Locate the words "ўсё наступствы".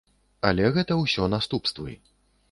1.01-1.93